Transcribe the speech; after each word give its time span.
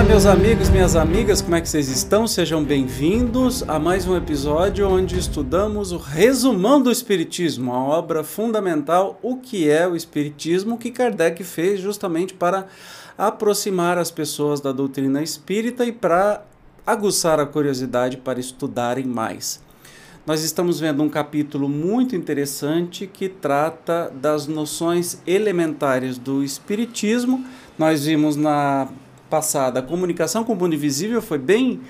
Olá, 0.00 0.08
meus 0.08 0.24
amigos, 0.24 0.70
minhas 0.70 0.96
amigas, 0.96 1.42
como 1.42 1.56
é 1.56 1.60
que 1.60 1.68
vocês 1.68 1.90
estão? 1.90 2.26
Sejam 2.26 2.64
bem-vindos 2.64 3.62
a 3.68 3.78
mais 3.78 4.08
um 4.08 4.16
episódio 4.16 4.88
onde 4.88 5.18
estudamos 5.18 5.92
o 5.92 5.98
Resumão 5.98 6.80
do 6.80 6.90
Espiritismo, 6.90 7.74
a 7.74 7.84
obra 7.84 8.24
fundamental, 8.24 9.20
o 9.20 9.36
que 9.36 9.68
é 9.68 9.86
o 9.86 9.94
Espiritismo, 9.94 10.78
que 10.78 10.90
Kardec 10.90 11.44
fez 11.44 11.80
justamente 11.80 12.32
para 12.32 12.66
aproximar 13.18 13.98
as 13.98 14.10
pessoas 14.10 14.58
da 14.58 14.72
doutrina 14.72 15.22
espírita 15.22 15.84
e 15.84 15.92
para 15.92 16.46
aguçar 16.86 17.38
a 17.38 17.44
curiosidade 17.44 18.16
para 18.16 18.40
estudarem 18.40 19.04
mais. 19.04 19.60
Nós 20.26 20.42
estamos 20.42 20.80
vendo 20.80 21.02
um 21.02 21.10
capítulo 21.10 21.68
muito 21.68 22.16
interessante 22.16 23.06
que 23.06 23.28
trata 23.28 24.10
das 24.14 24.46
noções 24.46 25.20
elementares 25.26 26.16
do 26.16 26.42
Espiritismo. 26.42 27.44
Nós 27.78 28.06
vimos 28.06 28.34
na 28.34 28.88
passada 29.30 29.80
a 29.80 29.82
comunicação 29.82 30.44
com 30.44 30.52
o 30.52 30.56
mundo 30.56 30.74
invisível, 30.74 31.22
foi 31.22 31.38
bem 31.38 31.80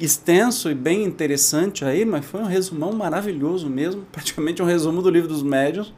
extenso 0.00 0.70
e 0.70 0.74
bem 0.74 1.04
interessante 1.04 1.84
aí, 1.84 2.04
mas 2.04 2.24
foi 2.24 2.40
um 2.40 2.46
resumão 2.46 2.92
maravilhoso 2.92 3.68
mesmo, 3.68 4.02
praticamente 4.10 4.62
um 4.62 4.66
resumo 4.66 5.02
do 5.02 5.10
livro 5.10 5.28
dos 5.28 5.42
médiuns. 5.42 5.92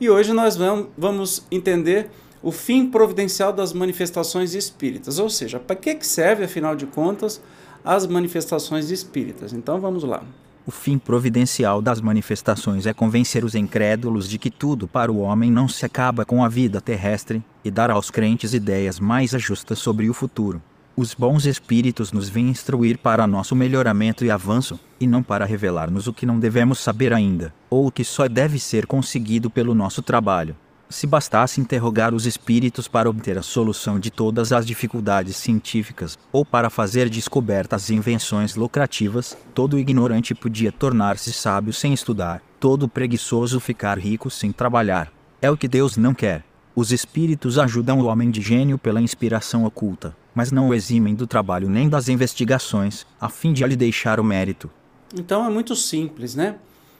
E 0.00 0.08
hoje 0.08 0.32
nós 0.32 0.56
vamos 0.96 1.44
entender 1.50 2.10
o 2.42 2.50
fim 2.50 2.86
providencial 2.86 3.52
das 3.52 3.72
manifestações 3.74 4.54
espíritas, 4.54 5.18
ou 5.18 5.28
seja, 5.28 5.58
para 5.58 5.76
que 5.76 5.98
serve, 6.00 6.44
afinal 6.44 6.74
de 6.74 6.86
contas, 6.86 7.42
as 7.84 8.06
manifestações 8.06 8.90
espíritas. 8.90 9.52
Então 9.52 9.78
vamos 9.78 10.02
lá. 10.02 10.22
O 10.66 10.70
fim 10.70 10.98
providencial 10.98 11.80
das 11.80 12.00
manifestações 12.00 12.86
é 12.86 12.92
convencer 12.92 13.44
os 13.44 13.54
incrédulos 13.54 14.28
de 14.28 14.38
que 14.38 14.50
tudo 14.50 14.86
para 14.86 15.10
o 15.10 15.18
homem 15.18 15.50
não 15.50 15.66
se 15.66 15.86
acaba 15.86 16.24
com 16.24 16.44
a 16.44 16.48
vida 16.48 16.80
terrestre 16.80 17.42
e 17.64 17.70
dar 17.70 17.90
aos 17.90 18.10
crentes 18.10 18.52
ideias 18.52 19.00
mais 19.00 19.30
justas 19.30 19.78
sobre 19.78 20.08
o 20.10 20.14
futuro. 20.14 20.62
Os 20.96 21.14
bons 21.14 21.46
espíritos 21.46 22.12
nos 22.12 22.28
vêm 22.28 22.50
instruir 22.50 22.98
para 22.98 23.26
nosso 23.26 23.56
melhoramento 23.56 24.22
e 24.24 24.30
avanço, 24.30 24.78
e 25.00 25.06
não 25.06 25.22
para 25.22 25.46
revelar-nos 25.46 26.06
o 26.06 26.12
que 26.12 26.26
não 26.26 26.38
devemos 26.38 26.78
saber 26.78 27.12
ainda, 27.12 27.54
ou 27.70 27.86
o 27.86 27.90
que 27.90 28.04
só 28.04 28.28
deve 28.28 28.58
ser 28.58 28.86
conseguido 28.86 29.48
pelo 29.48 29.74
nosso 29.74 30.02
trabalho. 30.02 30.54
Se 30.90 31.06
bastasse 31.06 31.60
interrogar 31.60 32.12
os 32.12 32.26
espíritos 32.26 32.88
para 32.88 33.08
obter 33.08 33.38
a 33.38 33.42
solução 33.42 34.00
de 34.00 34.10
todas 34.10 34.50
as 34.52 34.66
dificuldades 34.66 35.36
científicas, 35.36 36.18
ou 36.32 36.44
para 36.44 36.68
fazer 36.68 37.08
descobertas 37.08 37.88
e 37.88 37.94
invenções 37.94 38.56
lucrativas, 38.56 39.38
todo 39.54 39.78
ignorante 39.78 40.34
podia 40.34 40.72
tornar-se 40.72 41.32
sábio 41.32 41.72
sem 41.72 41.94
estudar, 41.94 42.42
todo 42.58 42.88
preguiçoso 42.88 43.60
ficar 43.60 44.00
rico 44.00 44.28
sem 44.28 44.50
trabalhar. 44.50 45.12
É 45.40 45.48
o 45.48 45.56
que 45.56 45.68
Deus 45.68 45.96
não 45.96 46.12
quer. 46.12 46.44
Os 46.74 46.90
espíritos 46.90 47.56
ajudam 47.56 48.00
o 48.00 48.06
homem 48.06 48.28
de 48.28 48.42
gênio 48.42 48.76
pela 48.76 49.00
inspiração 49.00 49.64
oculta, 49.64 50.16
mas 50.34 50.50
não 50.50 50.70
o 50.70 50.74
eximem 50.74 51.14
do 51.14 51.26
trabalho 51.26 51.70
nem 51.70 51.88
das 51.88 52.08
investigações, 52.08 53.06
a 53.20 53.28
fim 53.28 53.52
de 53.52 53.64
lhe 53.64 53.76
deixar 53.76 54.18
o 54.18 54.24
mérito. 54.24 54.68
Então 55.14 55.46
é 55.46 55.50
muito 55.50 55.76
simples, 55.76 56.34
né? 56.34 56.56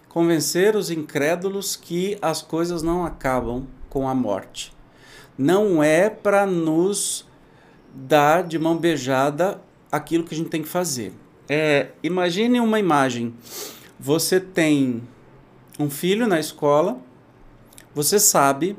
Convencer 0.08 0.76
os 0.76 0.92
incrédulos 0.92 1.74
que 1.74 2.16
as 2.22 2.40
coisas 2.40 2.84
não 2.84 3.04
acabam 3.04 3.66
com 3.90 4.08
a 4.08 4.14
morte. 4.14 4.72
Não 5.36 5.82
é 5.82 6.08
para 6.08 6.46
nos 6.46 7.28
dar 7.94 8.42
de 8.42 8.58
mão 8.58 8.76
beijada 8.78 9.60
aquilo 9.92 10.24
que 10.24 10.34
a 10.34 10.36
gente 10.36 10.48
tem 10.48 10.62
que 10.62 10.68
fazer. 10.68 11.12
É, 11.48 11.88
imagine 12.02 12.60
uma 12.60 12.78
imagem. 12.78 13.34
Você 13.98 14.40
tem 14.40 15.02
um 15.78 15.90
filho 15.90 16.26
na 16.26 16.38
escola, 16.38 16.98
você 17.94 18.18
sabe, 18.18 18.76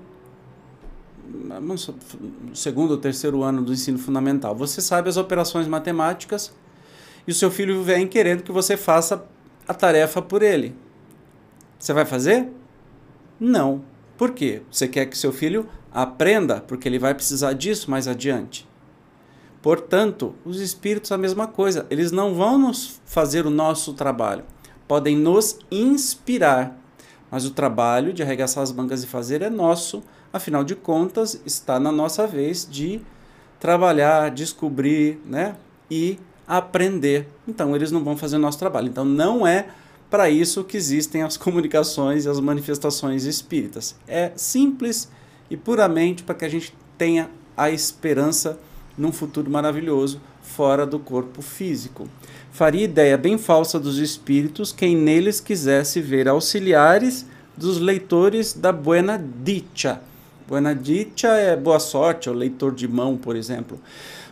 segundo 2.53 2.91
ou 2.91 2.97
terceiro 2.97 3.43
ano 3.43 3.61
do 3.61 3.73
ensino 3.73 3.99
fundamental, 3.99 4.55
você 4.55 4.81
sabe 4.81 5.09
as 5.09 5.17
operações 5.17 5.67
matemáticas 5.67 6.53
e 7.27 7.31
o 7.31 7.35
seu 7.35 7.51
filho 7.51 7.83
vem 7.83 8.07
querendo 8.07 8.43
que 8.43 8.51
você 8.51 8.77
faça 8.77 9.25
a 9.67 9.73
tarefa 9.73 10.21
por 10.21 10.41
ele. 10.41 10.75
Você 11.77 11.93
vai 11.93 12.05
fazer? 12.05 12.47
Não. 13.39 13.83
Por 14.21 14.33
quê? 14.33 14.61
Você 14.69 14.87
quer 14.87 15.07
que 15.07 15.17
seu 15.17 15.33
filho 15.33 15.67
aprenda, 15.91 16.61
porque 16.61 16.87
ele 16.87 16.99
vai 16.99 17.11
precisar 17.11 17.53
disso 17.53 17.89
mais 17.89 18.07
adiante. 18.07 18.69
Portanto, 19.63 20.35
os 20.45 20.61
espíritos 20.61 21.11
a 21.11 21.17
mesma 21.17 21.47
coisa, 21.47 21.87
eles 21.89 22.11
não 22.11 22.35
vão 22.35 22.55
nos 22.59 23.01
fazer 23.03 23.47
o 23.47 23.49
nosso 23.49 23.93
trabalho, 23.93 24.43
podem 24.87 25.17
nos 25.17 25.57
inspirar, 25.71 26.77
mas 27.31 27.45
o 27.45 27.49
trabalho 27.49 28.13
de 28.13 28.21
arregaçar 28.21 28.61
as 28.61 28.71
mangas 28.71 29.03
e 29.03 29.07
fazer 29.07 29.41
é 29.41 29.49
nosso, 29.49 30.03
afinal 30.31 30.63
de 30.63 30.75
contas, 30.75 31.41
está 31.43 31.79
na 31.79 31.91
nossa 31.91 32.27
vez 32.27 32.67
de 32.69 33.01
trabalhar, 33.59 34.29
descobrir, 34.29 35.19
né, 35.25 35.55
e 35.89 36.19
aprender. 36.47 37.27
Então, 37.47 37.75
eles 37.75 37.91
não 37.91 38.03
vão 38.03 38.15
fazer 38.15 38.35
o 38.35 38.39
nosso 38.39 38.59
trabalho. 38.59 38.87
Então, 38.87 39.03
não 39.03 39.47
é 39.47 39.69
para 40.11 40.29
isso 40.29 40.63
que 40.63 40.77
existem 40.77 41.23
as 41.23 41.35
comunicações 41.37 42.25
e 42.25 42.29
as 42.29 42.39
manifestações 42.39 43.23
espíritas. 43.23 43.95
É 44.07 44.31
simples 44.35 45.09
e 45.49 45.57
puramente 45.57 46.21
para 46.21 46.35
que 46.35 46.45
a 46.45 46.49
gente 46.49 46.75
tenha 46.97 47.29
a 47.57 47.71
esperança 47.71 48.59
num 48.97 49.11
futuro 49.11 49.49
maravilhoso 49.49 50.21
fora 50.41 50.85
do 50.85 50.99
corpo 50.99 51.41
físico. 51.41 52.07
Faria 52.51 52.83
ideia 52.83 53.17
bem 53.17 53.37
falsa 53.37 53.79
dos 53.79 53.97
espíritos 53.97 54.73
quem 54.73 54.95
neles 54.95 55.39
quisesse 55.39 56.01
ver 56.01 56.27
auxiliares 56.27 57.25
dos 57.55 57.79
leitores 57.79 58.53
da 58.53 58.71
Buena 58.71 59.17
Dicha. 59.17 60.01
Buena 60.47 60.73
Dicha 60.75 61.29
é 61.29 61.55
boa 61.55 61.79
sorte, 61.79 62.29
o 62.29 62.33
leitor 62.33 62.73
de 62.73 62.87
mão, 62.87 63.17
por 63.17 63.35
exemplo. 63.35 63.79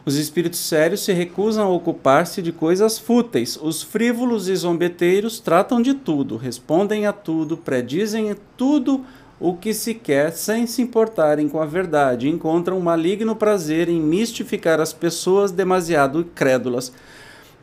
Os 0.05 0.15
espíritos 0.15 0.59
sérios 0.59 1.03
se 1.03 1.13
recusam 1.13 1.65
a 1.65 1.69
ocupar-se 1.69 2.41
de 2.41 2.51
coisas 2.51 2.97
fúteis. 2.97 3.57
Os 3.61 3.83
frívolos 3.83 4.47
e 4.47 4.55
zombeteiros 4.55 5.39
tratam 5.39 5.81
de 5.81 5.93
tudo, 5.93 6.37
respondem 6.37 7.05
a 7.05 7.13
tudo, 7.13 7.57
predizem 7.57 8.35
tudo 8.57 9.05
o 9.39 9.53
que 9.53 9.73
se 9.73 9.93
quer 9.93 10.31
sem 10.31 10.67
se 10.67 10.81
importarem 10.81 11.47
com 11.47 11.61
a 11.61 11.65
verdade. 11.65 12.27
Encontram 12.27 12.77
um 12.77 12.81
maligno 12.81 13.35
prazer 13.35 13.87
em 13.87 14.01
mistificar 14.01 14.79
as 14.79 14.91
pessoas 14.91 15.51
demasiado 15.51 16.25
crédulas. 16.35 16.91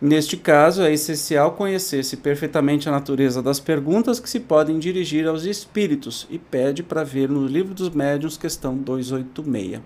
Neste 0.00 0.36
caso, 0.36 0.82
é 0.82 0.92
essencial 0.92 1.52
conhecer-se 1.52 2.18
perfeitamente 2.18 2.86
a 2.86 2.92
natureza 2.92 3.42
das 3.42 3.58
perguntas 3.58 4.20
que 4.20 4.28
se 4.28 4.38
podem 4.38 4.78
dirigir 4.78 5.26
aos 5.26 5.44
espíritos 5.44 6.26
e 6.28 6.38
pede 6.38 6.82
para 6.82 7.02
ver 7.02 7.30
no 7.30 7.46
Livro 7.46 7.72
dos 7.72 7.88
Médiuns, 7.88 8.36
questão 8.36 8.76
286. 8.76 9.80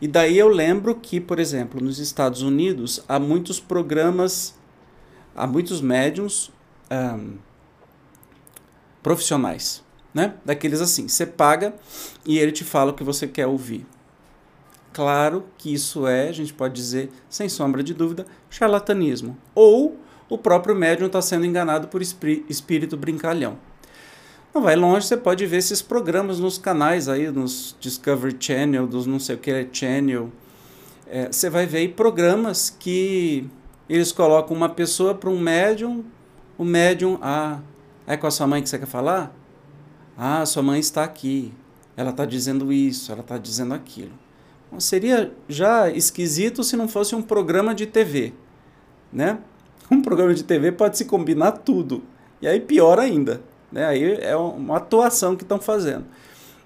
E 0.00 0.08
daí 0.08 0.38
eu 0.38 0.48
lembro 0.48 0.94
que, 0.94 1.20
por 1.20 1.38
exemplo, 1.38 1.82
nos 1.82 1.98
Estados 1.98 2.40
Unidos 2.40 3.04
há 3.06 3.18
muitos 3.20 3.60
programas, 3.60 4.54
há 5.36 5.46
muitos 5.46 5.82
médiums 5.82 6.50
um, 6.90 7.36
profissionais, 9.02 9.84
né? 10.14 10.34
Daqueles 10.44 10.80
assim, 10.80 11.08
você 11.08 11.26
paga 11.26 11.74
e 12.24 12.38
ele 12.38 12.52
te 12.52 12.64
fala 12.64 12.90
o 12.90 12.94
que 12.94 13.04
você 13.04 13.28
quer 13.28 13.46
ouvir. 13.46 13.86
Claro 14.92 15.44
que 15.56 15.72
isso 15.72 16.06
é, 16.06 16.28
a 16.28 16.32
gente 16.32 16.52
pode 16.52 16.74
dizer, 16.74 17.10
sem 17.28 17.48
sombra 17.48 17.82
de 17.82 17.94
dúvida, 17.94 18.26
charlatanismo. 18.50 19.36
Ou 19.54 19.96
o 20.28 20.36
próprio 20.36 20.74
médium 20.74 21.06
está 21.06 21.22
sendo 21.22 21.46
enganado 21.46 21.88
por 21.88 22.02
espírito 22.02 22.96
brincalhão. 22.96 23.58
Não 24.54 24.60
vai 24.60 24.76
longe, 24.76 25.06
você 25.06 25.16
pode 25.16 25.46
ver 25.46 25.58
esses 25.58 25.80
programas 25.80 26.38
nos 26.38 26.58
canais 26.58 27.08
aí, 27.08 27.30
nos 27.30 27.74
Discovery 27.80 28.36
Channel, 28.38 28.86
dos 28.86 29.06
não 29.06 29.18
sei 29.18 29.36
o 29.36 29.38
que 29.38 29.68
Channel. 29.72 30.30
É, 31.06 31.32
você 31.32 31.48
vai 31.48 31.64
ver 31.64 31.88
programas 31.94 32.68
que 32.68 33.48
eles 33.88 34.12
colocam 34.12 34.54
uma 34.54 34.68
pessoa 34.68 35.14
para 35.14 35.30
um 35.30 35.38
médium, 35.38 36.04
o 36.58 36.64
médium, 36.64 37.18
ah, 37.22 37.60
é 38.06 38.14
com 38.16 38.26
a 38.26 38.30
sua 38.30 38.46
mãe 38.46 38.62
que 38.62 38.68
você 38.68 38.78
quer 38.78 38.86
falar? 38.86 39.34
Ah, 40.18 40.44
sua 40.44 40.62
mãe 40.62 40.78
está 40.78 41.02
aqui, 41.02 41.52
ela 41.96 42.10
está 42.10 42.26
dizendo 42.26 42.70
isso, 42.70 43.10
ela 43.10 43.22
está 43.22 43.38
dizendo 43.38 43.72
aquilo. 43.72 44.12
Seria 44.78 45.32
já 45.48 45.90
esquisito 45.90 46.64
se 46.64 46.76
não 46.76 46.88
fosse 46.88 47.14
um 47.14 47.22
programa 47.22 47.74
de 47.74 47.86
TV, 47.86 48.32
né? 49.12 49.38
Um 49.90 50.00
programa 50.00 50.32
de 50.32 50.42
TV 50.42 50.72
pode 50.72 50.96
se 50.96 51.04
combinar 51.04 51.52
tudo, 51.52 52.02
e 52.40 52.46
aí 52.46 52.58
pior 52.58 52.98
ainda 52.98 53.42
Né? 53.70 53.84
Aí 53.84 54.14
é 54.20 54.34
uma 54.36 54.76
atuação 54.76 55.36
que 55.36 55.42
estão 55.42 55.60
fazendo. 55.60 56.04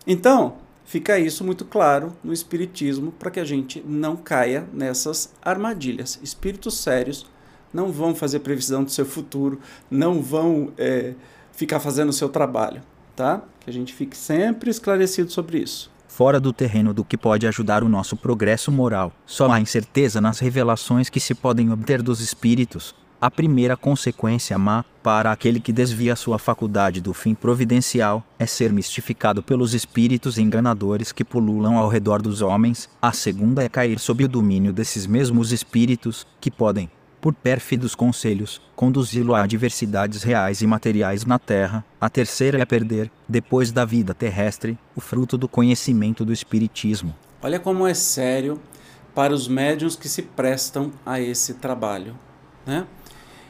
Então, 0.06 0.56
fica 0.84 1.18
isso 1.18 1.44
muito 1.44 1.64
claro 1.64 2.12
no 2.22 2.32
Espiritismo 2.32 3.12
para 3.12 3.30
que 3.30 3.40
a 3.40 3.44
gente 3.44 3.82
não 3.86 4.16
caia 4.16 4.66
nessas 4.72 5.32
armadilhas. 5.42 6.18
Espíritos 6.22 6.78
sérios 6.78 7.26
não 7.72 7.92
vão 7.92 8.14
fazer 8.14 8.40
previsão 8.40 8.82
do 8.82 8.90
seu 8.90 9.04
futuro, 9.04 9.60
não 9.90 10.22
vão 10.22 10.72
é, 10.78 11.14
ficar 11.52 11.80
fazendo 11.80 12.08
o 12.08 12.12
seu 12.12 12.28
trabalho, 12.28 12.82
tá? 13.14 13.42
Que 13.60 13.70
a 13.70 13.72
gente 13.72 13.92
fique 13.92 14.16
sempre 14.16 14.70
esclarecido 14.70 15.30
sobre 15.30 15.58
isso. 15.58 15.90
Fora 16.16 16.40
do 16.40 16.50
terreno 16.50 16.94
do 16.94 17.04
que 17.04 17.14
pode 17.14 17.46
ajudar 17.46 17.84
o 17.84 17.90
nosso 17.90 18.16
progresso 18.16 18.72
moral, 18.72 19.12
só 19.26 19.52
há 19.52 19.60
incerteza 19.60 20.18
nas 20.18 20.38
revelações 20.38 21.10
que 21.10 21.20
se 21.20 21.34
podem 21.34 21.70
obter 21.70 22.00
dos 22.00 22.20
espíritos, 22.20 22.94
a 23.18 23.30
primeira 23.30 23.76
consequência 23.76 24.58
má, 24.58 24.84
para 25.02 25.32
aquele 25.32 25.58
que 25.58 25.72
desvia 25.72 26.14
sua 26.14 26.38
faculdade 26.38 27.00
do 27.00 27.14
fim 27.14 27.34
providencial, 27.34 28.22
é 28.38 28.44
ser 28.44 28.72
mistificado 28.72 29.42
pelos 29.42 29.72
espíritos 29.72 30.36
enganadores 30.36 31.12
que 31.12 31.24
pululam 31.24 31.78
ao 31.78 31.88
redor 31.88 32.20
dos 32.20 32.42
homens. 32.42 32.88
A 33.00 33.12
segunda 33.12 33.62
é 33.62 33.68
cair 33.68 33.98
sob 33.98 34.24
o 34.24 34.28
domínio 34.28 34.72
desses 34.72 35.06
mesmos 35.06 35.50
espíritos, 35.50 36.26
que 36.40 36.50
podem, 36.50 36.90
por 37.20 37.34
pérfidos 37.34 37.94
conselhos, 37.94 38.60
conduzi-lo 38.74 39.34
a 39.34 39.42
adversidades 39.42 40.22
reais 40.22 40.60
e 40.60 40.66
materiais 40.66 41.24
na 41.24 41.38
terra. 41.38 41.84
A 42.00 42.08
terceira 42.08 42.60
é 42.60 42.64
perder, 42.64 43.10
depois 43.28 43.72
da 43.72 43.84
vida 43.84 44.14
terrestre, 44.14 44.78
o 44.94 45.00
fruto 45.00 45.36
do 45.36 45.48
conhecimento 45.48 46.24
do 46.24 46.32
Espiritismo. 46.32 47.14
Olha 47.42 47.58
como 47.58 47.86
é 47.86 47.94
sério 47.94 48.60
para 49.14 49.32
os 49.32 49.48
médiuns 49.48 49.96
que 49.96 50.08
se 50.08 50.22
prestam 50.22 50.92
a 51.04 51.20
esse 51.20 51.54
trabalho. 51.54 52.14
Né? 52.66 52.86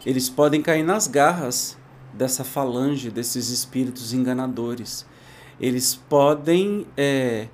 eles 0.07 0.31
podem 0.31 0.63
cair 0.63 0.85
nas 0.85 1.09
garras 1.09 1.77
dessa 2.15 2.45
falange, 2.45 3.11
desses 3.11 3.51
espíritos 3.51 4.15
enganadores. 4.15 5.05
Eles 5.61 5.97
podem 5.97 6.87
é, 6.97 7.49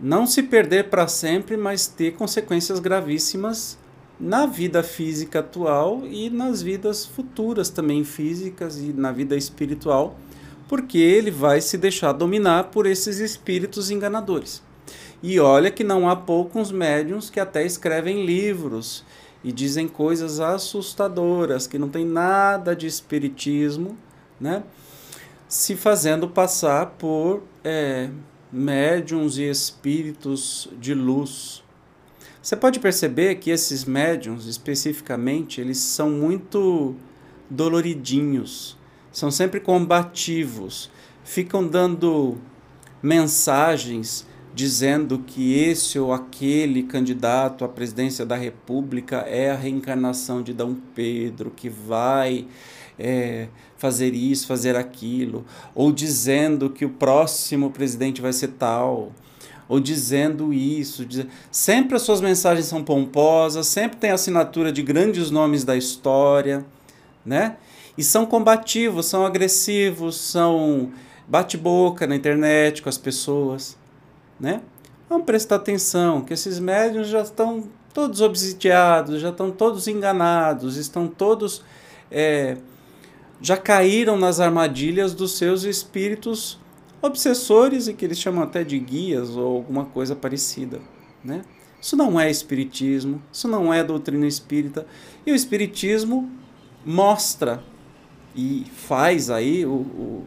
não 0.00 0.26
se 0.26 0.42
perder 0.42 0.88
para 0.88 1.06
sempre, 1.06 1.58
mas 1.58 1.86
ter 1.86 2.12
consequências 2.12 2.78
gravíssimas 2.80 3.78
na 4.20 4.46
vida 4.46 4.82
física 4.82 5.40
atual 5.40 6.02
e 6.04 6.28
nas 6.30 6.60
vidas 6.60 7.06
futuras 7.06 7.70
também 7.70 8.04
físicas 8.04 8.78
e 8.78 8.92
na 8.92 9.12
vida 9.12 9.36
espiritual, 9.36 10.18
porque 10.68 10.98
ele 10.98 11.30
vai 11.30 11.60
se 11.60 11.78
deixar 11.78 12.12
dominar 12.12 12.64
por 12.64 12.86
esses 12.86 13.18
espíritos 13.18 13.90
enganadores. 13.90 14.62
E 15.22 15.38
olha 15.40 15.70
que 15.70 15.82
não 15.82 16.08
há 16.08 16.14
poucos 16.14 16.70
médiums 16.70 17.30
que 17.30 17.40
até 17.40 17.64
escrevem 17.64 18.24
livros 18.24 19.04
e 19.42 19.52
dizem 19.52 19.88
coisas 19.88 20.40
assustadoras, 20.40 21.66
que 21.66 21.78
não 21.78 21.88
tem 21.88 22.04
nada 22.04 22.74
de 22.74 22.86
espiritismo, 22.86 23.96
né? 24.40 24.62
se 25.48 25.74
fazendo 25.74 26.28
passar 26.28 26.86
por 26.98 27.42
é, 27.64 28.10
médiums 28.52 29.38
e 29.38 29.44
espíritos 29.44 30.68
de 30.78 30.92
luz. 30.94 31.64
Você 32.42 32.56
pode 32.56 32.78
perceber 32.78 33.36
que 33.36 33.50
esses 33.50 33.84
médiums, 33.84 34.46
especificamente, 34.46 35.60
eles 35.60 35.78
são 35.78 36.10
muito 36.10 36.94
doloridinhos, 37.50 38.76
são 39.10 39.30
sempre 39.30 39.60
combativos, 39.60 40.90
ficam 41.24 41.66
dando 41.66 42.38
mensagens 43.02 44.26
dizendo 44.54 45.20
que 45.20 45.54
esse 45.54 45.98
ou 45.98 46.12
aquele 46.12 46.82
candidato 46.82 47.64
à 47.64 47.68
presidência 47.68 48.26
da 48.26 48.34
República 48.34 49.18
é 49.18 49.52
a 49.52 49.54
reencarnação 49.54 50.42
de 50.42 50.52
Dom 50.52 50.74
Pedro, 50.94 51.52
que 51.54 51.68
vai 51.68 52.46
é, 52.98 53.46
fazer 53.76 54.14
isso, 54.14 54.48
fazer 54.48 54.74
aquilo, 54.74 55.44
ou 55.74 55.92
dizendo 55.92 56.70
que 56.70 56.84
o 56.84 56.90
próximo 56.90 57.70
presidente 57.70 58.20
vai 58.20 58.32
ser 58.32 58.48
tal, 58.48 59.12
ou 59.68 59.78
dizendo 59.78 60.52
isso. 60.52 61.04
Diz... 61.04 61.26
Sempre 61.50 61.96
as 61.96 62.02
suas 62.02 62.20
mensagens 62.20 62.66
são 62.66 62.82
pomposas, 62.82 63.66
sempre 63.66 63.98
tem 63.98 64.10
assinatura 64.10 64.72
de 64.72 64.82
grandes 64.82 65.30
nomes 65.30 65.64
da 65.64 65.76
história, 65.76 66.64
né? 67.24 67.56
E 67.96 68.02
são 68.02 68.24
combativos, 68.24 69.06
são 69.06 69.26
agressivos, 69.26 70.16
são 70.16 70.90
bate-boca 71.26 72.06
na 72.06 72.16
internet 72.16 72.80
com 72.80 72.88
as 72.88 72.96
pessoas 72.96 73.76
né? 74.38 74.60
Vamos 75.08 75.24
prestar 75.24 75.56
atenção 75.56 76.20
que 76.20 76.32
esses 76.32 76.58
médiums 76.58 77.08
já 77.08 77.22
estão 77.22 77.64
todos 77.92 78.20
obsidiados, 78.20 79.20
já 79.20 79.30
estão 79.30 79.50
todos 79.50 79.88
enganados, 79.88 80.76
estão 80.76 81.08
todos 81.08 81.64
é, 82.10 82.56
já 83.40 83.56
caíram 83.56 84.16
nas 84.16 84.40
armadilhas 84.40 85.14
dos 85.14 85.36
seus 85.36 85.64
espíritos 85.64 86.58
obsessores 87.00 87.88
e 87.88 87.94
que 87.94 88.04
eles 88.04 88.18
chamam 88.18 88.42
até 88.42 88.64
de 88.64 88.78
guias 88.78 89.30
ou 89.30 89.56
alguma 89.56 89.84
coisa 89.84 90.16
parecida, 90.16 90.80
né? 91.24 91.42
Isso 91.80 91.96
não 91.96 92.18
é 92.18 92.28
espiritismo, 92.28 93.22
isso 93.32 93.46
não 93.46 93.72
é 93.72 93.84
doutrina 93.84 94.26
espírita. 94.26 94.84
E 95.24 95.30
o 95.30 95.34
espiritismo 95.34 96.28
mostra 96.84 97.62
e 98.34 98.66
faz 98.74 99.30
aí 99.30 99.64
o, 99.64 99.70
o 99.70 100.24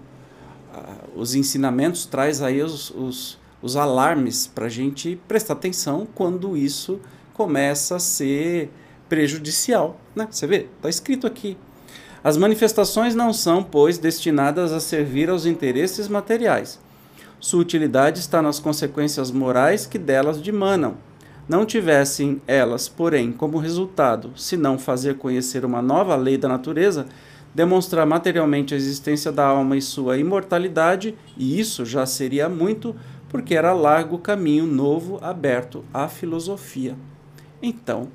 a, 0.74 0.96
os 1.14 1.36
ensinamentos, 1.36 2.06
traz 2.06 2.42
aí 2.42 2.62
os, 2.62 2.90
os 2.92 3.42
os 3.62 3.76
alarmes 3.76 4.48
para 4.48 4.66
a 4.66 4.70
gente 4.70 5.20
prestar 5.28 5.54
atenção 5.54 6.08
quando 6.16 6.58
isso 6.58 7.00
começa 7.34 7.96
a 7.98 8.00
ser 8.00 8.72
prejudicial. 9.08 10.00
Né? 10.16 10.28
Você 10.30 10.48
vê, 10.48 10.68
está 10.76 10.90
escrito 10.90 11.28
aqui. 11.28 11.58
As 12.24 12.38
manifestações 12.38 13.16
não 13.16 13.34
são, 13.34 13.64
pois, 13.64 13.98
destinadas 13.98 14.72
a 14.72 14.80
servir 14.80 15.30
aos 15.30 15.48
interesses 15.48 16.08
materiais. 16.08 16.80
Sua 17.40 17.62
utilidade 17.62 18.20
está 18.20 18.44
nas 18.44 18.60
consequências 18.60 19.32
morais 19.32 19.88
que 19.88 19.98
delas 19.98 20.40
dimanam. 20.40 20.98
Não 21.50 21.66
tivessem 21.66 22.40
elas, 22.46 22.88
porém, 22.88 23.32
como 23.32 23.58
resultado, 23.58 24.32
se 24.38 24.56
não 24.56 24.78
fazer 24.78 25.18
conhecer 25.18 25.66
uma 25.66 25.82
nova 25.82 26.16
lei 26.16 26.38
da 26.38 26.48
natureza, 26.48 27.08
demonstrar 27.56 28.06
materialmente 28.06 28.76
a 28.76 28.78
existência 28.78 29.32
da 29.32 29.48
alma 29.48 29.76
e 29.76 29.82
sua 29.82 30.20
imortalidade, 30.20 31.18
e 31.36 31.60
isso 31.60 31.84
já 31.84 32.06
seria 32.06 32.48
muito, 32.48 32.96
porque 33.30 33.56
era 33.56 33.74
largo 33.74 34.20
caminho 34.20 34.68
novo 34.68 35.18
aberto 35.24 35.84
à 35.92 36.08
filosofia. 36.08 36.96
Então, 37.64 38.10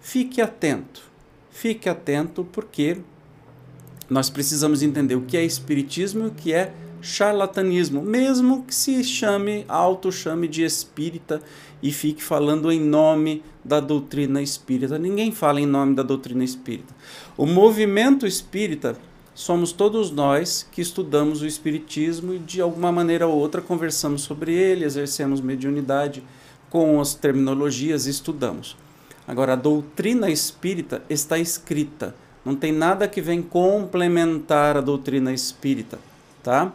fique 0.00 0.40
atento, 0.40 1.02
fique 1.50 1.88
atento, 1.88 2.46
porque 2.52 2.98
nós 4.08 4.30
precisamos 4.30 4.82
entender 4.82 5.14
o 5.14 5.22
que 5.22 5.36
é 5.36 5.44
espiritismo 5.44 6.24
e 6.24 6.28
o 6.28 6.30
que 6.30 6.52
é 6.52 6.72
charlatanismo, 7.00 8.02
mesmo 8.02 8.64
que 8.64 8.74
se 8.74 9.02
chame, 9.04 9.64
auto-chame 9.68 10.48
de 10.48 10.64
espírita 10.64 11.40
e 11.82 11.92
fique 11.92 12.22
falando 12.22 12.72
em 12.72 12.80
nome 12.80 13.42
da 13.64 13.80
doutrina 13.80 14.42
espírita. 14.42 14.98
Ninguém 14.98 15.30
fala 15.30 15.60
em 15.60 15.66
nome 15.66 15.94
da 15.94 16.02
doutrina 16.02 16.42
espírita. 16.42 16.94
O 17.36 17.46
movimento 17.46 18.26
espírita 18.26 18.96
somos 19.34 19.70
todos 19.70 20.10
nós 20.10 20.66
que 20.72 20.80
estudamos 20.80 21.42
o 21.42 21.46
Espiritismo 21.46 22.34
e 22.34 22.38
de 22.40 22.60
alguma 22.60 22.90
maneira 22.90 23.28
ou 23.28 23.38
outra 23.38 23.62
conversamos 23.62 24.22
sobre 24.22 24.52
ele, 24.52 24.84
exercemos 24.84 25.40
mediunidade 25.40 26.24
com 26.68 27.00
as 27.00 27.14
terminologias 27.14 28.06
e 28.06 28.10
estudamos. 28.10 28.76
Agora, 29.28 29.52
a 29.52 29.56
doutrina 29.56 30.28
espírita 30.28 31.02
está 31.08 31.38
escrita, 31.38 32.14
não 32.44 32.54
tem 32.54 32.72
nada 32.72 33.08
que 33.08 33.20
vem 33.20 33.42
complementar 33.42 34.76
a 34.76 34.80
doutrina 34.80 35.32
espírita, 35.32 35.98
tá? 36.42 36.72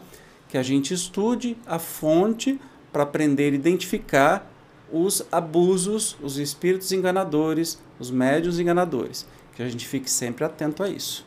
Que 0.50 0.58
a 0.58 0.64
gente 0.64 0.94
estude 0.94 1.58
a 1.66 1.80
fonte 1.80 2.60
para 2.92 3.04
aprender 3.04 3.54
a 3.54 3.56
identificar 3.56 4.52
os 4.92 5.26
abusos, 5.32 6.16
os 6.22 6.38
espíritos 6.38 6.92
enganadores, 6.92 7.80
os 8.00 8.12
médios 8.12 8.60
enganadores. 8.60 9.26
Que 9.56 9.64
a 9.64 9.70
gente 9.70 9.88
fique 9.88 10.10
sempre 10.10 10.44
atento 10.44 10.84
a 10.84 10.90
isso. 10.90 11.26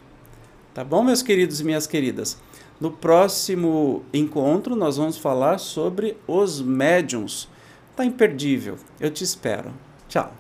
Tá 0.73 0.85
bom, 0.85 1.03
meus 1.03 1.23
queridos 1.23 1.61
e 1.61 1.65
minhas 1.65 1.87
queridas? 1.87 2.39
No 2.81 2.91
próximo 2.91 4.05
encontro, 4.13 4.77
nós 4.77 4.97
vamos 4.97 5.17
falar 5.17 5.59
sobre 5.59 6.17
os 6.27 6.61
médiums. 6.61 7.49
Tá 7.97 8.05
imperdível. 8.05 8.77
Eu 9.01 9.11
te 9.11 9.25
espero. 9.25 9.73
Tchau. 10.09 10.33